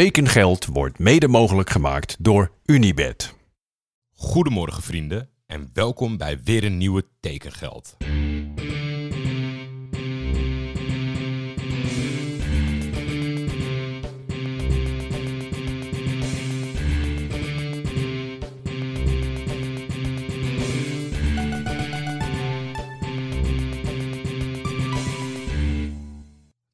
[0.00, 3.34] Tekengeld wordt mede mogelijk gemaakt door Unibed.
[4.12, 7.96] Goedemorgen vrienden en welkom bij weer een nieuwe Tekengeld.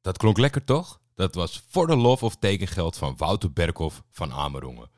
[0.01, 1.00] Dat klonk lekker toch?
[1.21, 4.89] Dat was For the Love of Tekengeld van Wouter Berkhoff van Amerongen.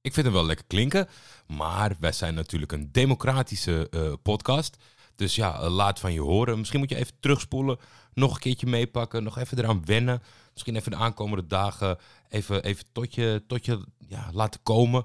[0.00, 1.08] Ik vind hem wel lekker klinken,
[1.46, 4.76] maar wij zijn natuurlijk een democratische eh, podcast.
[5.14, 6.58] Dus ja, eh, laat van je horen.
[6.58, 7.78] Misschien moet je even terugspoelen,
[8.14, 10.22] nog een keertje meepakken, nog even eraan wennen.
[10.52, 11.98] Misschien even de aankomende dagen
[12.28, 15.04] even, even tot je, tot je ja, laten komen.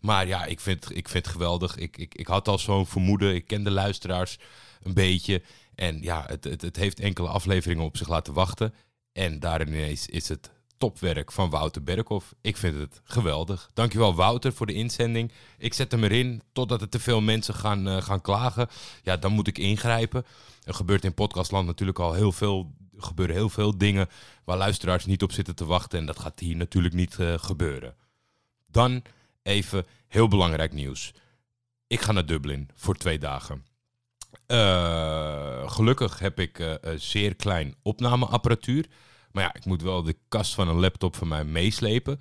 [0.00, 1.76] Maar ja, ik vind, ik vind het geweldig.
[1.76, 3.34] Ik, ik, ik had al zo'n vermoeden.
[3.34, 4.38] Ik ken de luisteraars
[4.82, 5.42] een beetje.
[5.74, 8.74] En ja, het, het, het heeft enkele afleveringen op zich laten wachten.
[9.14, 12.34] En daarin ineens is het topwerk van Wouter Berkhoff.
[12.40, 13.70] Ik vind het geweldig.
[13.74, 15.32] Dankjewel Wouter voor de inzending.
[15.58, 18.68] Ik zet hem erin totdat er te veel mensen gaan, uh, gaan klagen.
[19.02, 20.24] Ja, dan moet ik ingrijpen.
[20.64, 24.08] Er gebeurt in podcastland natuurlijk al heel veel, gebeuren heel veel dingen
[24.44, 25.98] waar luisteraars niet op zitten te wachten.
[25.98, 27.94] En dat gaat hier natuurlijk niet uh, gebeuren.
[28.66, 29.02] Dan
[29.42, 31.12] even heel belangrijk nieuws.
[31.86, 33.64] Ik ga naar Dublin voor twee dagen.
[34.46, 38.86] Uh, gelukkig heb ik uh, zeer klein opnameapparatuur.
[39.32, 42.20] Maar ja, ik moet wel de kast van een laptop van mij meeslepen.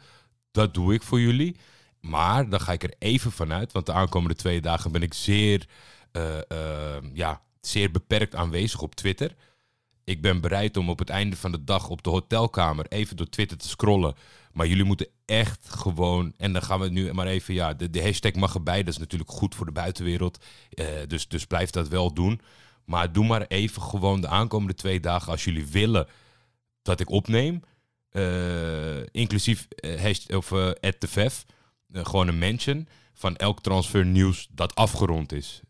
[0.52, 1.56] Dat doe ik voor jullie.
[2.00, 5.68] Maar dan ga ik er even vanuit, want de aankomende twee dagen ben ik zeer,
[6.12, 6.40] uh,
[7.14, 9.36] ja, zeer beperkt aanwezig op Twitter.
[10.04, 13.30] Ik ben bereid om op het einde van de dag op de hotelkamer even door
[13.30, 14.16] Twitter te scrollen.
[14.54, 16.34] Maar jullie moeten echt gewoon.
[16.38, 17.54] En dan gaan we nu maar even.
[17.54, 18.84] Ja, de, de hashtag mag erbij.
[18.84, 20.44] Dat is natuurlijk goed voor de buitenwereld.
[20.76, 22.42] Uh, dus, dus blijf dat wel doen.
[22.86, 25.32] Maar doe maar even gewoon de aankomende twee dagen.
[25.32, 26.08] Als jullie willen
[26.82, 27.62] dat ik opneem.
[28.12, 30.70] Uh, inclusief uh, hashtag, of uh,
[31.92, 35.62] gewoon een mention van elk transfernieuws dat afgerond is.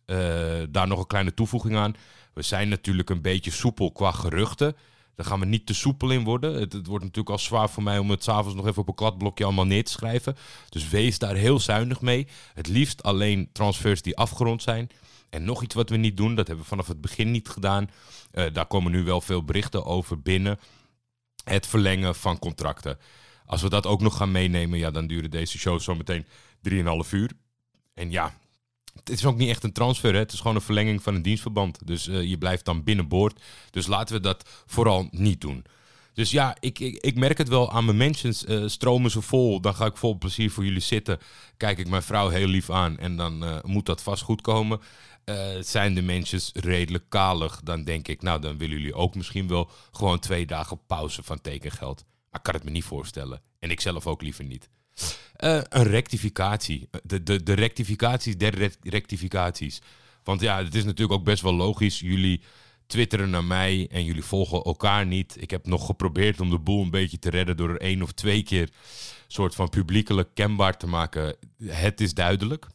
[0.69, 1.95] daar nog een kleine toevoeging aan.
[2.33, 4.75] We zijn natuurlijk een beetje soepel qua geruchten.
[5.16, 6.53] Daar gaan we niet te soepel in worden.
[6.53, 9.44] Het, wordt natuurlijk al zwaar voor mij om het s'avonds nog even op een kladblokje
[9.44, 10.35] allemaal neer te schrijven.
[10.69, 12.28] Dus wees daar heel zuinig mee.
[12.53, 14.90] Het liefst alleen transfers die afgerond zijn.
[15.29, 17.90] En nog iets wat we niet doen, dat hebben we vanaf het begin niet gedaan.
[18.31, 20.59] Uh, daar komen nu wel veel berichten over binnen.
[21.44, 22.97] Het verlengen van contracten.
[23.46, 26.25] Als we dat ook nog gaan meenemen, ja, dan duren deze shows zometeen
[26.69, 27.31] 3,5 uur.
[27.94, 28.34] En ja,
[28.93, 30.13] het is ook niet echt een transfer.
[30.13, 30.19] Hè?
[30.19, 31.87] Het is gewoon een verlenging van een dienstverband.
[31.87, 33.41] Dus uh, je blijft dan binnenboord.
[33.69, 35.65] Dus laten we dat vooral niet doen.
[36.13, 38.45] Dus ja, ik, ik, ik merk het wel aan mijn mentions.
[38.45, 39.61] Uh, stromen ze vol.
[39.61, 41.19] Dan ga ik vol plezier voor jullie zitten.
[41.57, 42.97] Kijk ik mijn vrouw heel lief aan.
[42.97, 44.79] En dan uh, moet dat vast goed komen.
[45.59, 47.61] zijn de mentions redelijk kalig.
[47.63, 51.41] Dan denk ik, nou dan willen jullie ook misschien wel gewoon twee dagen pauze van
[51.41, 52.03] tekengeld.
[52.29, 53.41] Maar ik kan het me niet voorstellen.
[53.59, 54.69] En ik zelf ook liever niet.
[55.39, 56.89] Uh, een rectificatie.
[57.03, 59.81] De, de, de rectificaties der rectificaties.
[60.23, 61.99] Want ja, het is natuurlijk ook best wel logisch.
[61.99, 62.41] Jullie
[62.87, 65.41] twitteren naar mij en jullie volgen elkaar niet.
[65.41, 68.11] Ik heb nog geprobeerd om de boel een beetje te redden door er één of
[68.11, 68.69] twee keer
[69.27, 71.35] soort van publiekelijk kenbaar te maken.
[71.65, 72.67] Het is duidelijk.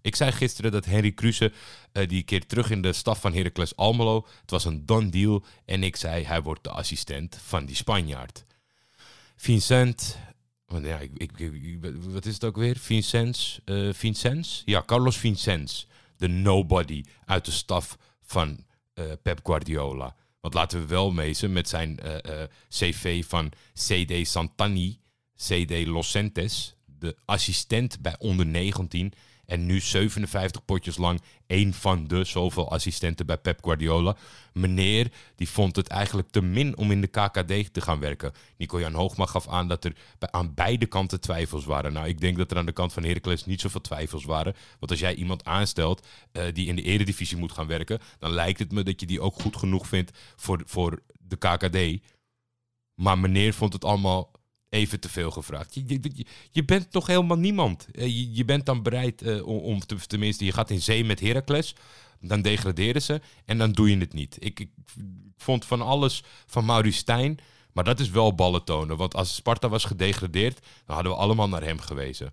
[0.00, 1.52] Ik zei gisteren dat Henry Kruse,
[1.92, 5.44] uh, die keer terug in de staf van Heracles Almelo, het was een done deal.
[5.64, 8.44] En ik zei, hij wordt de assistent van die Spanjaard.
[9.36, 10.18] Vincent,
[10.82, 12.76] ik, wat is het ook weer?
[12.76, 13.60] Vincens?
[13.64, 14.62] Uh, Vincens?
[14.64, 15.86] Ja, Carlos Vincens.
[16.16, 18.64] De nobody uit de staf van
[18.94, 20.16] uh, Pep Guardiola.
[20.40, 24.98] Want laten we wel mezen met zijn uh, cv van CD Santani,
[25.36, 29.12] CD Losentes, de assistent bij onder 19
[29.46, 34.16] en nu 57 potjes lang één van de zoveel assistenten bij Pep Guardiola.
[34.52, 38.32] Meneer, die vond het eigenlijk te min om in de KKD te gaan werken.
[38.56, 41.92] Nico-Jan Hoogma gaf aan dat er aan beide kanten twijfels waren.
[41.92, 44.54] Nou, ik denk dat er aan de kant van Heracles niet zoveel twijfels waren.
[44.78, 48.00] Want als jij iemand aanstelt uh, die in de eredivisie moet gaan werken...
[48.18, 52.02] dan lijkt het me dat je die ook goed genoeg vindt voor, voor de KKD.
[52.94, 54.30] Maar meneer vond het allemaal
[54.74, 55.74] even te veel gevraagd.
[55.74, 56.00] Je,
[56.50, 57.86] je, bent nog helemaal niemand.
[57.92, 61.74] Je, je bent dan bereid uh, om, te, tenminste, je gaat in zee met Heracles.
[62.20, 64.36] Dan degraderen ze en dan doe je het niet.
[64.38, 64.70] Ik, ik
[65.36, 67.38] vond van alles van Maurice Stijn,
[67.72, 68.96] maar dat is wel ballen tonen.
[68.96, 72.32] Want als Sparta was gedegradeerd, dan hadden we allemaal naar hem gewezen.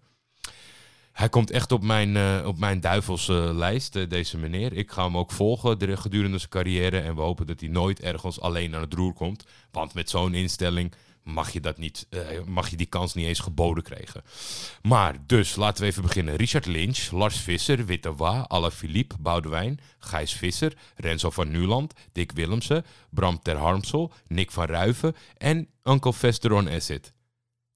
[1.11, 4.73] Hij komt echt op mijn, uh, op mijn duivelse lijst, uh, deze meneer.
[4.73, 6.99] Ik ga hem ook volgen de, gedurende zijn carrière.
[6.99, 9.43] En we hopen dat hij nooit ergens alleen aan het roer komt.
[9.71, 13.39] Want met zo'n instelling mag je, dat niet, uh, mag je die kans niet eens
[13.39, 14.23] geboden krijgen.
[14.81, 16.35] Maar dus, laten we even beginnen.
[16.35, 22.85] Richard Lynch, Lars Visser, Witte Wa, Philippe, Boudewijn, Gijs Visser, Renzo van Nuland, Dick Willemsen,
[23.09, 27.13] Bram Ter Harmsel, Nick van Ruiven en Uncle Vesteron Asset.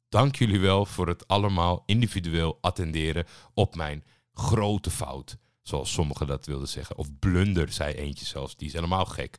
[0.10, 4.04] dank jullie wel voor het allemaal individueel attenderen op mijn
[4.34, 5.38] grote fout.
[5.68, 6.98] Zoals sommigen dat wilden zeggen.
[6.98, 8.56] Of blunder, zei eentje zelfs.
[8.56, 9.38] Die is helemaal gek.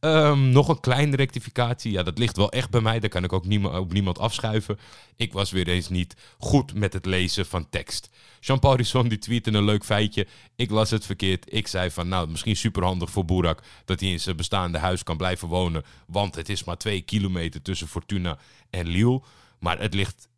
[0.00, 1.92] Ehm, nog een kleine rectificatie.
[1.92, 3.00] Ja, dat ligt wel echt bij mij.
[3.00, 4.78] Daar kan ik ook niemand, op niemand afschuiven.
[5.16, 8.10] Ik was weer eens niet goed met het lezen van tekst.
[8.40, 10.26] Jean-Paul Risson die tweette een leuk feitje.
[10.56, 11.52] Ik las het verkeerd.
[11.52, 13.62] Ik zei van, nou, misschien superhandig voor Boerak...
[13.84, 15.84] dat hij in zijn bestaande huis kan blijven wonen.
[16.06, 18.38] Want het is maar twee kilometer tussen Fortuna
[18.70, 19.22] en Lille.
[19.58, 20.28] Maar het ligt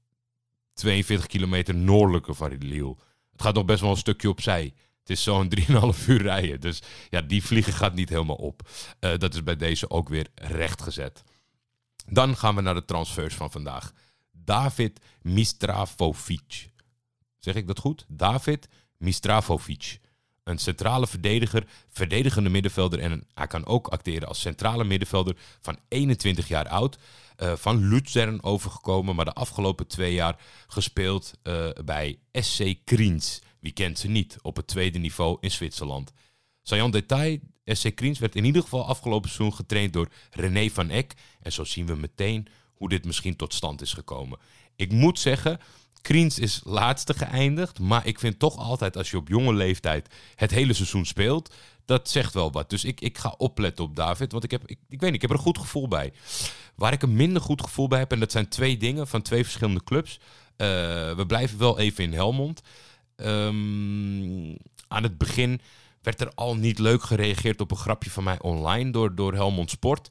[0.75, 2.96] 42 kilometer noordelijker van Lille.
[3.32, 4.72] Het gaat nog best wel een stukje opzij.
[5.06, 5.53] Het is zo'n
[5.94, 6.61] 3,5 uur rijden.
[6.61, 8.69] Dus ja, die vliegen gaat niet helemaal op.
[9.00, 11.23] Uh, dat is bij deze ook weer rechtgezet.
[12.06, 13.93] Dan gaan we naar de transfers van vandaag.
[14.32, 16.70] David Mistravovic.
[17.38, 18.05] Zeg ik dat goed?
[18.08, 20.00] David Mistravovic.
[20.44, 26.49] Een centrale verdediger, verdedigende middenvelder en hij kan ook acteren als centrale middenvelder van 21
[26.49, 26.99] jaar oud.
[27.43, 30.37] Uh, van Luzern overgekomen, maar de afgelopen twee jaar
[30.67, 33.41] gespeeld uh, bij SC Kriens.
[33.66, 36.12] Wie kent ze niet op het tweede niveau in Zwitserland?
[36.62, 41.14] Sajan Detail, SC Kriens werd in ieder geval afgelopen seizoen getraind door René van Eck.
[41.40, 44.38] En zo zien we meteen hoe dit misschien tot stand is gekomen.
[44.76, 45.60] Ik moet zeggen,
[46.00, 47.78] Kriens is laatste geëindigd.
[47.78, 51.54] Maar ik vind toch altijd als je op jonge leeftijd het hele seizoen speelt,
[51.84, 52.70] dat zegt wel wat.
[52.70, 55.20] Dus ik, ik ga opletten op David, want ik, heb, ik, ik weet niet, ik
[55.20, 56.12] heb er een goed gevoel bij.
[56.74, 59.44] Waar ik een minder goed gevoel bij heb, en dat zijn twee dingen van twee
[59.44, 60.20] verschillende clubs.
[60.56, 60.66] Uh,
[61.16, 62.62] we blijven wel even in Helmond.
[63.16, 64.56] Um,
[64.88, 65.60] aan het begin
[66.02, 69.70] werd er al niet leuk gereageerd op een grapje van mij online door, door Helmond
[69.70, 70.08] Sport.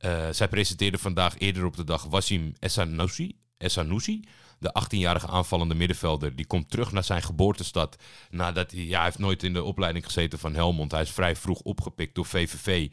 [0.00, 4.24] Uh, zij presenteerde vandaag eerder op de dag Wassim Essanusi, Essanusi
[4.58, 6.36] de 18-jarige aanvallende middenvelder.
[6.36, 7.96] Die komt terug naar zijn geboortestad.
[8.30, 10.92] Nadat hij, ja, hij heeft nooit in de opleiding gezeten van Helmond.
[10.92, 12.88] Hij is vrij vroeg opgepikt door VVV.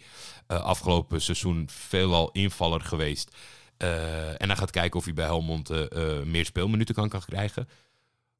[0.47, 3.35] Uh, afgelopen seizoen veelal invaller geweest.
[3.77, 5.69] Uh, en hij gaat kijken of hij bij Helmond
[6.25, 7.67] meer speelminuten kan, kan krijgen.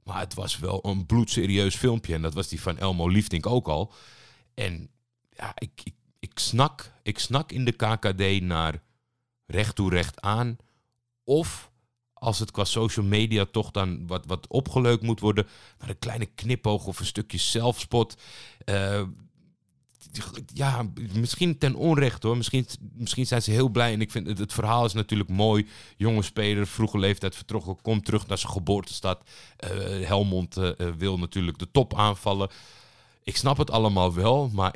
[0.04, 2.14] Maar het was wel een bloedserieus filmpje.
[2.14, 3.94] En dat was die van Elmo Liefdink ook al.
[4.54, 4.90] En
[5.30, 8.82] ja, ik, ik, ik, snak, ik snak in de KKD naar
[9.46, 10.58] recht toe recht aan.
[11.24, 11.72] Of
[12.14, 15.48] als het qua social media toch dan wat, wat opgeleukt moet worden,
[15.80, 18.22] naar een kleine knipoog of een stukje zelfspot.
[18.66, 19.02] Uh,
[20.54, 22.38] ja, misschien ten onrechte hoor.
[22.38, 23.94] Misschien, misschien zijn ze heel blij.
[23.94, 25.68] En ik vind het, verhaal is natuurlijk mooi.
[25.98, 29.24] Jonge speler, vroege leeftijd vertrokken, komt terug naar zijn geboortestad.
[29.64, 32.50] Uh, Helmond uh, wil natuurlijk de top aanvallen.
[33.24, 34.76] Ik snap het allemaal wel, maar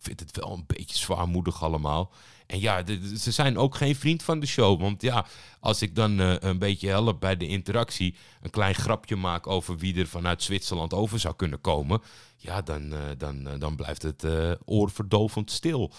[0.00, 2.12] ik vind het wel een beetje zwaarmoedig allemaal.
[2.46, 2.84] En ja,
[3.18, 4.80] ze zijn ook geen vriend van de show.
[4.80, 5.26] Want ja,
[5.60, 9.78] als ik dan uh, een beetje help bij de interactie, een klein grapje maak over
[9.78, 12.02] wie er vanuit Zwitserland over zou kunnen komen,
[12.36, 14.26] ja, dan, uh, dan, uh, dan blijft het
[14.64, 15.92] oorverdovend stil.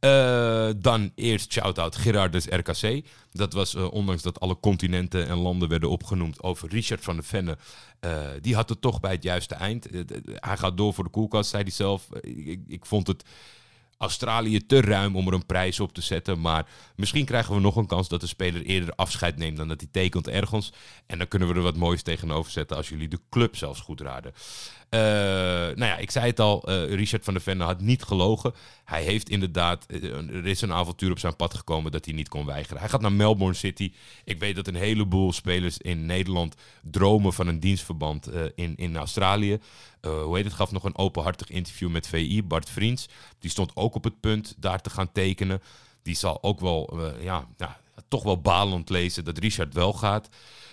[0.00, 3.04] Uh, dan eerst shout-out Gerardus RKC.
[3.32, 7.24] Dat was, uh, ondanks dat alle continenten en landen werden opgenoemd over Richard van der
[7.24, 7.58] Venne.
[8.00, 9.88] Uh, die had het toch bij het juiste eind.
[10.24, 12.08] hij gaat door voor de koelkast, zei hij zelf.
[12.20, 13.24] Ik, ik, vond het
[13.96, 16.40] Australië te ruim om er een prijs op te zetten.
[16.40, 19.80] Maar misschien krijgen we nog een kans dat de speler eerder afscheid neemt dan dat
[19.80, 20.72] hij tekent ergens.
[21.06, 24.00] En dan kunnen we er wat moois tegenover zetten als jullie de club zelfs goed
[24.00, 24.32] raden.
[24.90, 28.54] Uh, nou ja, ik zei het al, uh, Richard van der Venne had niet gelogen.
[28.84, 32.28] Hij heeft inderdaad, uh, er is een avontuur op zijn pad gekomen dat hij niet
[32.28, 32.80] kon weigeren.
[32.80, 33.92] Hij gaat naar Melbourne City.
[34.24, 39.58] Ik weet dat een heleboel spelers in Nederland dromen van een dienstverband in, in Australië.
[40.00, 43.08] hoe heet het, gaf nog een openhartig interview met VI, Bart Vriends.
[43.38, 45.62] Die stond ook op het punt daar te gaan tekenen.
[46.02, 50.28] Die zal ook wel, ja, ja, toch wel balend lezen dat Richard wel gaat.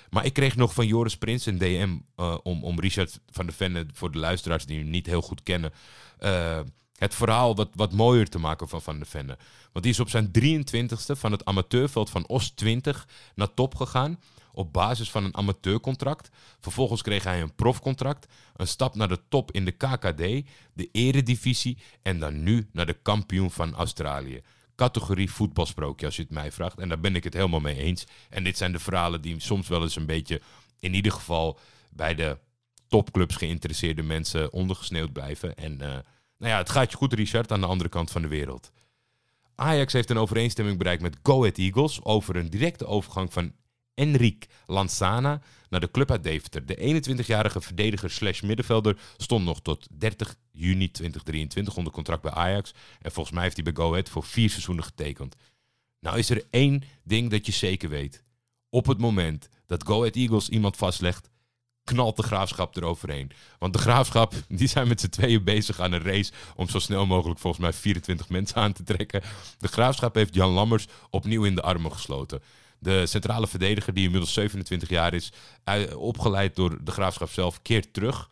[0.10, 3.56] Maar ik kreeg nog van Joris Prins een DM uh, om, om Richard van der
[3.56, 5.74] Venne, voor de luisteraars die hem niet heel goed kennen,
[6.20, 6.60] uh,
[6.96, 9.38] het verhaal wat, wat mooier te maken van Van der Venne.
[9.72, 14.20] Want die is op zijn 23ste van het amateurveld van Oost 20 naar top gegaan.
[14.54, 16.30] op basis van een amateurcontract.
[16.60, 18.28] Vervolgens kreeg hij een profcontract.
[18.56, 22.98] Een stap naar de top in de KKD, de eredivisie en dan nu naar de
[23.02, 24.42] kampioen van Australië.
[24.76, 26.80] Categorie voetbalsprookje als je het mij vraagt.
[26.80, 28.06] En daar ben ik het helemaal mee eens.
[28.30, 30.42] En dit zijn de verhalen die soms wel eens een beetje,
[30.80, 32.38] in ieder geval bij de
[32.88, 35.56] topclubs geïnteresseerde mensen ondergesneeuwd blijven.
[35.56, 35.80] En uh,
[36.38, 38.72] nou ja, het gaat je goed Richard aan de andere kant van de wereld.
[39.56, 43.54] Ajax heeft een overeenstemming bereikt met Go Ahead Eagles over een directe overgang van
[43.96, 46.66] Enrique Lanzana naar de club uit Deventer.
[46.66, 52.74] De 21-jarige verdediger slash middenvelder stond nog tot 30 juni 2023 onder contract bij Ajax.
[53.02, 55.36] En volgens mij heeft hij bij Go Ahead voor vier seizoenen getekend.
[56.00, 58.24] Nou is er één ding dat je zeker weet.
[58.70, 61.30] Op het moment dat Go Ahead Eagles iemand vastlegt,
[61.84, 63.32] knalt de graafschap eroverheen.
[63.60, 67.06] Want de graafschap, die zijn met z'n tweeën bezig aan een race om zo snel
[67.06, 69.22] mogelijk volgens mij 24 mensen aan te trekken.
[69.58, 72.42] De graafschap heeft Jan Lammers opnieuw in de armen gesloten.
[72.86, 75.32] De centrale verdediger, die inmiddels 27 jaar is,
[75.96, 78.30] opgeleid door de graafschap zelf, keert terug.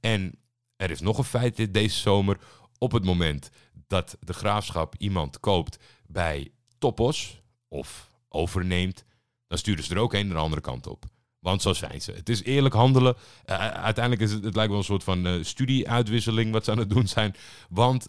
[0.00, 0.34] En
[0.76, 2.38] er is nog een feit deze zomer.
[2.78, 3.50] Op het moment
[3.86, 9.04] dat de graafschap iemand koopt bij Topos of overneemt,
[9.46, 11.04] dan sturen ze er ook een de andere kant op.
[11.42, 12.12] Want zo zijn ze.
[12.12, 13.16] Het is eerlijk handelen.
[13.46, 16.90] Uh, uiteindelijk is het, lijkt wel een soort van uh, studieuitwisseling wat ze aan het
[16.90, 17.34] doen zijn.
[17.68, 18.06] Want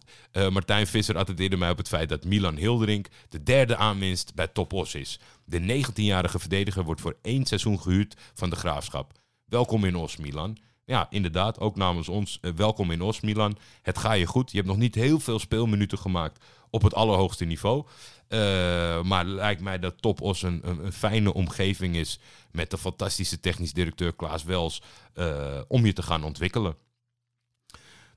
[0.51, 4.95] Martijn Visser attendeerde mij op het feit dat Milan Hilderink de derde aanwinst bij Topos
[4.95, 5.19] is.
[5.45, 9.11] De 19-jarige verdediger wordt voor één seizoen gehuurd van de Graafschap.
[9.45, 10.57] Welkom in Os, Milan.
[10.85, 13.57] Ja, inderdaad, ook namens ons welkom in Os, Milan.
[13.81, 14.51] Het gaat je goed.
[14.51, 17.85] Je hebt nog niet heel veel speelminuten gemaakt op het allerhoogste niveau.
[18.29, 22.19] Uh, maar lijkt mij dat Top Os een, een, een, fijne omgeving is
[22.51, 24.81] met de fantastische technisch directeur Klaas Wels
[25.15, 26.75] uh, om je te gaan ontwikkelen.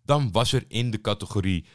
[0.05, 1.67] Dan was er in de categorie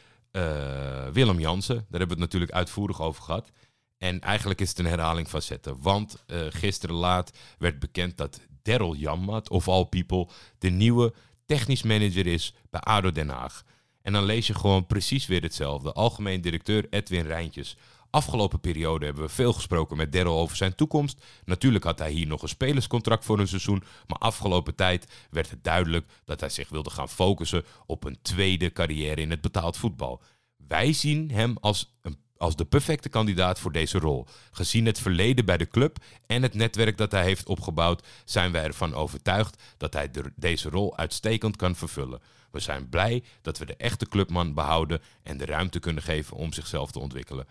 [1.12, 1.76] Willem Jansen.
[1.76, 3.50] Daar hebben we het natuurlijk uitvoerig over gehad.
[3.98, 5.76] En eigenlijk is het een herhaling van zetten.
[5.80, 10.28] Want gisteren laat werd bekend dat Daryl Janmaat, of all people,
[10.58, 11.12] de nieuwe
[11.46, 13.64] technisch manager is bij ADO Den Haag.
[14.02, 15.92] En dan lees je gewoon precies weer hetzelfde.
[15.92, 17.76] Algemeen directeur Edwin Rijntjes.
[18.10, 21.24] Afgelopen periode hebben we veel gesproken met Daryl over zijn toekomst.
[21.44, 23.82] Natuurlijk had hij hier nog een spelerscontract voor een seizoen.
[24.06, 28.72] Maar afgelopen tijd werd het duidelijk dat hij zich wilde gaan focussen op een tweede
[28.72, 30.22] carrière in het betaald voetbal.
[30.56, 34.26] Wij zien hem als, een, als de perfecte kandidaat voor deze rol.
[34.50, 35.96] Gezien het verleden bij de club
[36.26, 40.68] en het netwerk dat hij heeft opgebouwd, zijn wij ervan overtuigd dat hij de, deze
[40.68, 42.20] rol uitstekend kan vervullen.
[42.50, 46.52] We zijn blij dat we de echte clubman behouden en de ruimte kunnen geven om
[46.52, 47.46] zichzelf te ontwikkelen.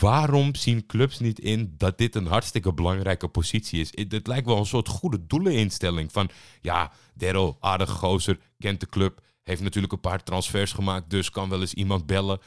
[0.00, 4.08] Waarom zien clubs niet in dat dit een hartstikke belangrijke positie is?
[4.10, 6.12] Het lijkt wel een soort goede doeleninstelling.
[6.12, 6.30] Van
[6.60, 9.20] ja, Daryl, aardige gozer, kent de club.
[9.42, 12.40] Heeft natuurlijk een paar transfers gemaakt, dus kan wel eens iemand bellen.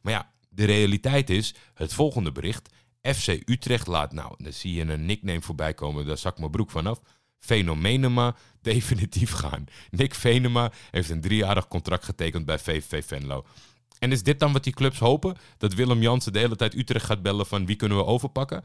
[0.00, 2.68] Maar ja, de realiteit is, het volgende bericht.
[3.02, 6.70] FC Utrecht laat, nou, dan zie je een nickname voorbij komen, daar zak mijn broek
[6.70, 7.00] vanaf.
[7.38, 9.64] Fenomenema definitief gaan.
[9.90, 13.44] Nick Venema heeft een driejarig contract getekend bij VVV Venlo.
[13.98, 15.36] En is dit dan wat die clubs hopen?
[15.58, 18.64] Dat Willem Jansen de hele tijd Utrecht gaat bellen van wie kunnen we overpakken?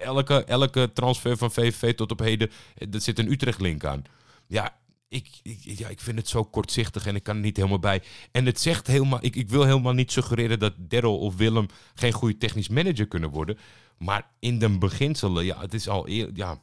[0.00, 2.50] Elke, elke transfer van VVV tot op heden,
[2.88, 4.02] dat zit een Utrecht-link aan.
[4.46, 4.76] Ja,
[5.14, 5.28] ik,
[5.60, 8.02] ja, ik vind het zo kortzichtig en ik kan er niet helemaal bij.
[8.32, 12.12] En het zegt helemaal, ik, ik wil helemaal niet suggereren dat Daryl of Willem geen
[12.12, 13.58] goede technisch manager kunnen worden.
[13.98, 16.62] Maar in de beginselen, ja, het is al ja,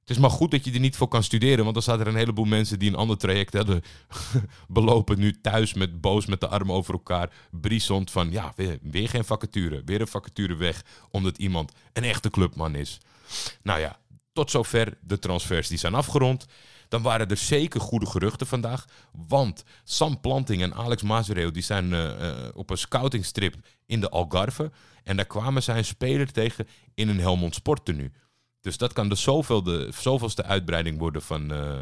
[0.00, 2.06] het is maar goed dat je er niet voor kan studeren, want dan staat er
[2.06, 3.82] een heleboel mensen die een ander traject hebben
[4.68, 9.08] belopen nu thuis met boos met de armen over elkaar, briesend van ja, weer, weer
[9.08, 12.98] geen vacature, weer een vacature weg, omdat iemand een echte clubman is.
[13.62, 14.00] Nou ja,
[14.32, 16.46] tot zover de transfers die zijn afgerond.
[16.92, 18.84] Dan waren er zeker goede geruchten vandaag.
[19.12, 23.54] Want Sam Planting en Alex Mazereel die zijn uh, uh, op een scoutingstrip
[23.86, 24.70] in de Algarve.
[25.04, 28.12] En daar kwamen zij een speler tegen in een Helmond sporttenu.
[28.60, 31.80] Dus dat kan de, zoveel de zoveelste uitbreiding worden van uh,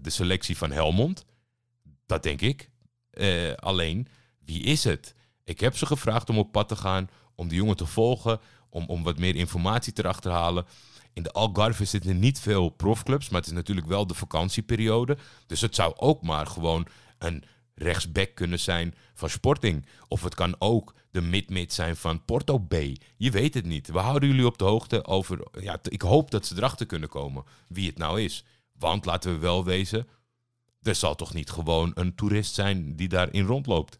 [0.00, 1.24] de selectie van Helmond.
[2.06, 2.70] Dat denk ik.
[3.56, 4.08] alleen,
[4.44, 5.14] wie is het?
[5.44, 8.84] Ik heb ze gevraagd om op pad te gaan, om de jongen te volgen, om,
[8.86, 10.66] om wat meer informatie te achterhalen.
[11.16, 15.16] In de Algarve zitten niet veel profclubs, maar het is natuurlijk wel de vakantieperiode.
[15.46, 16.86] Dus het zou ook maar gewoon
[17.18, 17.44] een
[17.74, 19.86] rechtsback kunnen zijn van Sporting.
[20.08, 22.74] Of het kan ook de mid-mid zijn van Porto B.
[23.16, 23.88] Je weet het niet.
[23.88, 25.46] We houden jullie op de hoogte over.
[25.60, 28.44] Ja, ik hoop dat ze erachter kunnen komen wie het nou is.
[28.78, 30.08] Want laten we wel wezen,
[30.82, 33.98] er zal toch niet gewoon een toerist zijn die daarin rondloopt.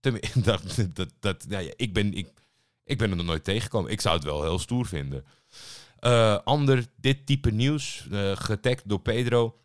[0.34, 2.28] dat, dat, dat, ja, ik, ben, ik,
[2.84, 3.90] ik ben er nog nooit tegengekomen.
[3.90, 5.24] Ik zou het wel heel stoer vinden.
[6.06, 9.58] Uh, ander, dit type nieuws, uh, getagd door Pedro.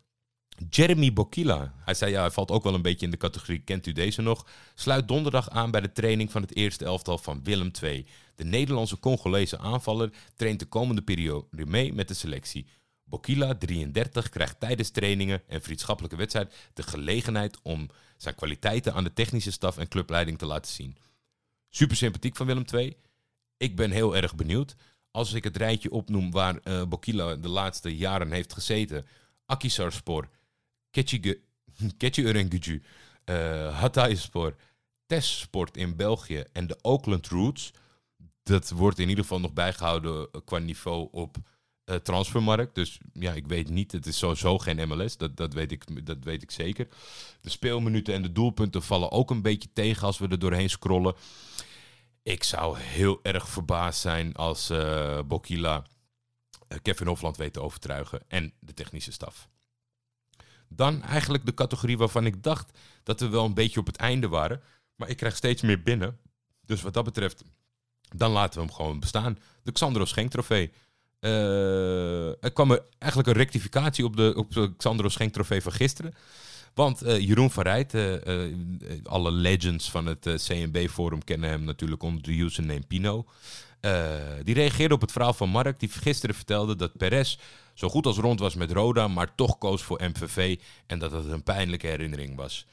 [0.70, 1.74] Jeremy Bokila.
[1.84, 3.58] Hij zei ja, hij valt ook wel een beetje in de categorie.
[3.60, 4.46] Kent u deze nog?
[4.74, 8.06] Sluit donderdag aan bij de training van het eerste elftal van Willem II.
[8.34, 12.66] De Nederlandse Congolese aanvaller traint de komende periode mee met de selectie.
[13.04, 19.12] Bokila, 33, krijgt tijdens trainingen en vriendschappelijke wedstrijden de gelegenheid om zijn kwaliteiten aan de
[19.12, 20.96] technische staf en clubleiding te laten zien.
[21.70, 22.96] Super sympathiek van Willem II.
[23.56, 24.76] Ik ben heel erg benieuwd.
[25.10, 29.06] Als ik het rijtje opnoem waar uh, Bokila de laatste jaren heeft gezeten.
[29.46, 30.28] Akisarspor,
[30.90, 32.82] Ketchi Urenguju,
[33.24, 34.54] uh, Hatayspor,
[35.08, 37.72] Sport in België en de Oakland Roots.
[38.42, 41.36] Dat wordt in ieder geval nog bijgehouden qua niveau op
[42.02, 42.74] transfermarkt.
[42.74, 43.92] Dus ja, ik weet niet.
[43.92, 45.16] Het is sowieso geen MLS.
[45.16, 46.88] Dat, dat, weet ik, dat weet ik zeker.
[47.40, 51.14] De speelminuten en de doelpunten vallen ook een beetje tegen als we er doorheen scrollen.
[52.22, 55.86] Ik zou heel erg verbaasd zijn als uh, Bokila
[56.68, 58.20] uh, Kevin Hofland weet te overtuigen.
[58.28, 59.48] En de technische staf.
[60.68, 64.28] Dan eigenlijk de categorie waarvan ik dacht dat we wel een beetje op het einde
[64.28, 64.62] waren.
[64.94, 66.18] Maar ik krijg steeds meer binnen.
[66.66, 67.44] Dus wat dat betreft,
[68.16, 69.38] dan laten we hem gewoon bestaan.
[69.62, 70.72] De Xandro Schenk trofee.
[71.20, 75.72] Uh, er kwam er eigenlijk een rectificatie op de, op de Xandro Schenk trofee van
[75.72, 76.14] gisteren.
[76.74, 78.14] Want uh, Jeroen van Rijt, uh,
[79.02, 83.26] alle legends van het CNB-forum kennen hem natuurlijk onder de username Pino.
[84.42, 87.36] die reageerde op het verhaal van Mark, die gisteren vertelde dat Perez
[87.74, 91.26] zo goed als rond was met Roda, maar toch koos voor MVV en dat het
[91.26, 92.66] een pijnlijke herinnering was.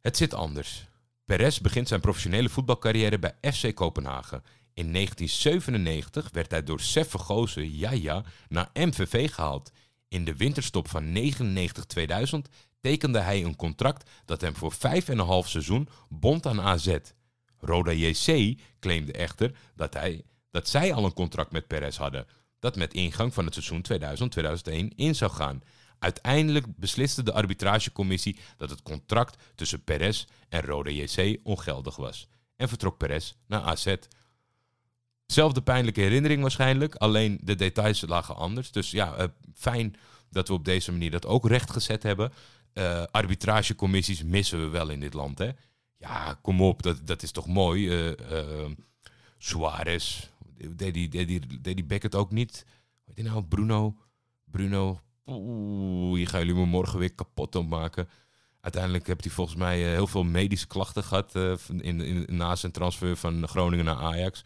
[0.00, 0.84] Het zit anders.
[1.24, 4.42] Perez begint zijn professionele voetbalcarrière bij FC Kopenhagen.
[4.74, 9.72] In 1997 werd hij door Sef Vergozen, ja ja, naar MVV gehaald.
[10.08, 12.38] In de winterstop van 99-2000
[12.82, 14.78] tekende hij een contract dat hem voor 5,5
[15.48, 16.96] seizoen bond aan AZ.
[17.58, 22.26] Roda JC claimde echter dat, hij, dat zij al een contract met Perez hadden,
[22.58, 23.84] dat met ingang van het seizoen
[24.90, 25.62] 2000-2001 in zou gaan.
[25.98, 32.28] Uiteindelijk besliste de arbitragecommissie dat het contract tussen Perez en Roda JC ongeldig was.
[32.56, 33.94] En vertrok Perez naar AZ.
[35.26, 38.72] Zelfde pijnlijke herinnering waarschijnlijk, alleen de details lagen anders.
[38.72, 39.24] Dus ja, uh,
[39.54, 39.96] fijn
[40.30, 42.32] dat we op deze manier dat ook rechtgezet hebben.
[42.74, 45.50] Uh, arbitragecommissies missen we wel in dit land, hè?
[45.96, 48.08] Ja, kom op, dat, dat is toch mooi.
[48.10, 48.70] Uh,
[49.38, 50.28] Suarez,
[50.76, 52.66] deed die, deed, die, die Beckett ook niet?
[53.04, 53.96] Weet je nou, Bruno?
[54.44, 58.08] Bruno, oeh, hier gaan jullie me morgen weer kapot op maken.
[58.60, 63.16] Uiteindelijk heeft hij volgens mij heel veel medische klachten gehad in, in, na zijn transfer
[63.16, 64.44] van Groningen naar Ajax.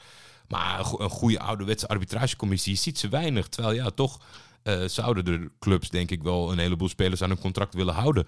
[0.48, 3.48] Maar een goede ouderwetse arbitragecommissie, je ziet ze weinig.
[3.48, 4.20] Terwijl ja, toch
[4.66, 8.26] uh, zouden de clubs denk ik wel een heleboel spelers aan hun contract willen houden.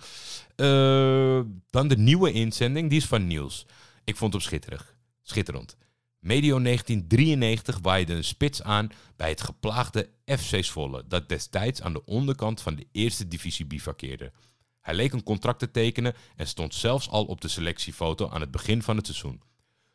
[0.57, 3.66] Uh, dan de nieuwe inzending, die is van Niels.
[4.05, 4.96] Ik vond hem schitterig.
[5.22, 5.77] Schitterend.
[6.18, 12.05] Medio 1993 waaide een spits aan bij het geplaagde FC Zwolle, dat destijds aan de
[12.05, 14.33] onderkant van de eerste divisie bivakkeerde.
[14.81, 18.51] Hij leek een contract te tekenen en stond zelfs al op de selectiefoto aan het
[18.51, 19.42] begin van het seizoen.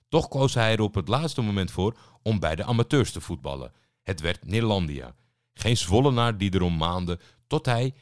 [0.10, 3.72] Toch koos hij er op het laatste moment voor om bij de amateurs te voetballen.
[4.04, 5.16] Het werd Nederlandia.
[5.54, 7.94] Geen Zwollenaar die erom maande tot hij,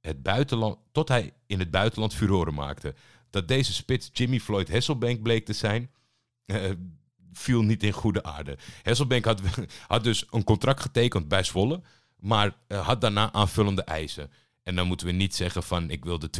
[0.00, 2.94] het buitenland, tot hij in het buitenland furoren maakte.
[3.30, 5.90] Dat deze spits Jimmy Floyd Hesselbank bleek te zijn,
[6.46, 6.70] uh,
[7.32, 8.58] viel niet in goede aarde.
[8.82, 9.40] Hesselbank had,
[9.86, 11.82] had dus een contract getekend bij Zwolle,
[12.16, 14.30] maar uh, had daarna aanvullende eisen.
[14.62, 16.30] En dan moeten we niet zeggen van ik wil de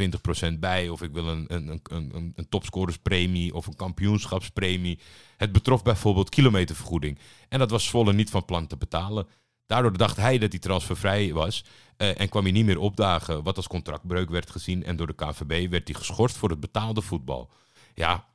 [0.55, 1.81] 20% bij of ik wil een, een, een,
[2.15, 4.99] een, een topscorerspremie of een kampioenschapspremie.
[5.37, 7.19] Het betrof bijvoorbeeld kilometervergoeding.
[7.49, 9.27] En dat was Zwolle niet van plan te betalen.
[9.67, 11.63] Daardoor dacht hij dat hij transfervrij was
[11.97, 14.83] uh, en kwam hij niet meer opdagen, wat als contractbreuk werd gezien.
[14.83, 17.49] En door de KVB werd hij geschorst voor het betaalde voetbal.
[17.93, 18.25] Ja,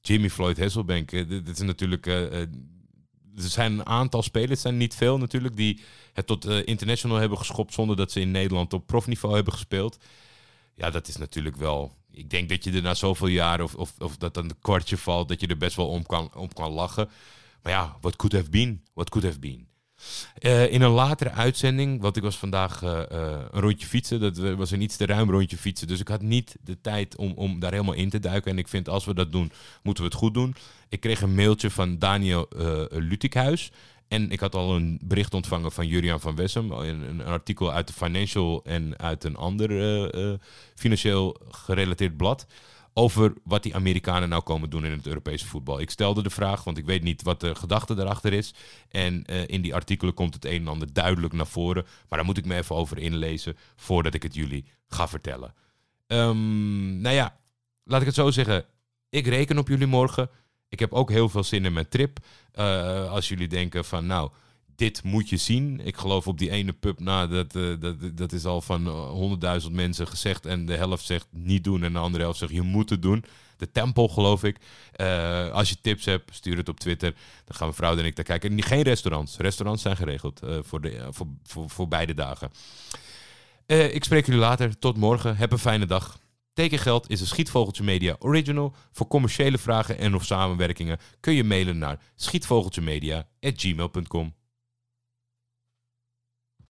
[0.00, 2.06] Jimmy Floyd Hasselbank, uh, dit natuurlijk...
[2.06, 2.32] Uh,
[3.36, 5.80] er zijn een aantal spelers, zijn niet veel natuurlijk, die
[6.12, 9.98] het tot international hebben geschopt zonder dat ze in Nederland op profniveau hebben gespeeld.
[10.74, 11.96] Ja, dat is natuurlijk wel.
[12.10, 14.96] Ik denk dat je er na zoveel jaar of, of, of dat dan een kwartje
[14.96, 17.08] valt, dat je er best wel om kan, om kan lachen.
[17.62, 18.84] Maar ja, what could have been?
[18.94, 19.69] What could have been?
[20.40, 22.98] Uh, in een latere uitzending, want ik was vandaag uh, uh,
[23.50, 25.88] een rondje fietsen, dat was een iets te ruim rondje fietsen.
[25.88, 28.50] Dus ik had niet de tijd om, om daar helemaal in te duiken.
[28.50, 30.54] En ik vind als we dat doen, moeten we het goed doen.
[30.88, 32.48] Ik kreeg een mailtje van Daniel
[32.90, 33.72] Lutikhuis.
[34.08, 36.72] En ik had al een bericht ontvangen van Jurian van Wessem.
[36.72, 39.70] Een, een artikel uit de Financial en uit een ander
[40.74, 42.46] financieel gerelateerd blad
[42.92, 45.80] over wat die Amerikanen nou komen doen in het Europese voetbal.
[45.80, 48.54] Ik stelde de vraag, want ik weet niet wat de gedachte erachter is.
[48.88, 51.82] En uh, in die artikelen komt het een en ander duidelijk naar voren.
[51.82, 55.54] Maar daar moet ik me even over inlezen voordat ik het jullie ga vertellen.
[56.06, 57.36] Um, nou ja,
[57.84, 58.64] laat ik het zo zeggen.
[59.08, 60.30] Ik reken op jullie morgen.
[60.68, 62.18] Ik heb ook heel veel zin in mijn trip.
[62.54, 64.30] Uh, als jullie denken van, nou,
[64.80, 65.80] dit moet je zien.
[65.84, 69.74] Ik geloof op die ene pub, nou, dat, eh, dat, dat is al van honderdduizend
[69.74, 70.46] mensen gezegd.
[70.46, 73.24] En de helft zegt niet doen en de andere helft zegt je moet het doen.
[73.56, 74.56] De Tempel, geloof ik.
[74.92, 77.14] Eh, als je tips hebt, stuur het op Twitter.
[77.44, 78.50] Dan gaan mevrouw en ik daar kijken.
[78.50, 79.36] En geen restaurants.
[79.36, 82.50] Restaurants zijn geregeld eh, voor, de, voor, voor, voor beide dagen.
[83.66, 84.78] ik spreek jullie later.
[84.78, 85.36] Tot morgen.
[85.36, 86.18] Heb een fijne dag.
[86.52, 88.74] Tekengeld is een Schietvogeltje Media original.
[88.92, 94.34] Voor commerciële vragen en of samenwerkingen kun je mailen naar schietvogeltjemedia.gmail.com.